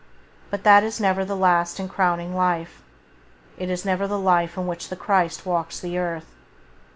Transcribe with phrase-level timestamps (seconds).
[0.49, 2.81] But that is never the last and crowning life,
[3.59, 6.31] it is never the life in which the Christ walks the earth.